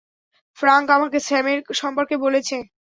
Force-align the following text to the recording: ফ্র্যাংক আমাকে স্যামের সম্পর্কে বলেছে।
ফ্র্যাংক 0.57 0.87
আমাকে 0.97 1.17
স্যামের 1.27 1.59
সম্পর্কে 1.81 2.15
বলেছে। 2.17 2.57